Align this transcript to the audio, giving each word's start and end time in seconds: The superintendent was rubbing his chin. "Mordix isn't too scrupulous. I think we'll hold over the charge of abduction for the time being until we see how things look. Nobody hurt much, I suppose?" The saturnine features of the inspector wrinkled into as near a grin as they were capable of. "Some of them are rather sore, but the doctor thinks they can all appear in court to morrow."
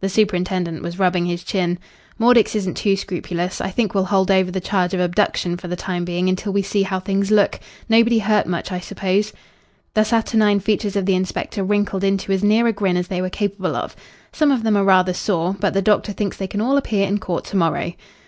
The 0.00 0.08
superintendent 0.08 0.82
was 0.82 0.98
rubbing 0.98 1.26
his 1.26 1.44
chin. 1.44 1.78
"Mordix 2.18 2.56
isn't 2.56 2.74
too 2.76 2.96
scrupulous. 2.96 3.60
I 3.60 3.70
think 3.70 3.94
we'll 3.94 4.06
hold 4.06 4.28
over 4.28 4.50
the 4.50 4.60
charge 4.60 4.94
of 4.94 4.98
abduction 4.98 5.56
for 5.56 5.68
the 5.68 5.76
time 5.76 6.04
being 6.04 6.28
until 6.28 6.52
we 6.52 6.60
see 6.62 6.82
how 6.82 6.98
things 6.98 7.30
look. 7.30 7.60
Nobody 7.88 8.18
hurt 8.18 8.48
much, 8.48 8.72
I 8.72 8.80
suppose?" 8.80 9.32
The 9.94 10.04
saturnine 10.04 10.58
features 10.58 10.96
of 10.96 11.06
the 11.06 11.14
inspector 11.14 11.62
wrinkled 11.62 12.02
into 12.02 12.32
as 12.32 12.42
near 12.42 12.66
a 12.66 12.72
grin 12.72 12.96
as 12.96 13.06
they 13.06 13.22
were 13.22 13.30
capable 13.30 13.76
of. 13.76 13.94
"Some 14.32 14.50
of 14.50 14.64
them 14.64 14.76
are 14.76 14.82
rather 14.82 15.14
sore, 15.14 15.54
but 15.60 15.72
the 15.72 15.82
doctor 15.82 16.10
thinks 16.10 16.36
they 16.36 16.48
can 16.48 16.60
all 16.60 16.76
appear 16.76 17.06
in 17.06 17.18
court 17.18 17.44
to 17.44 17.56
morrow." 17.56 17.92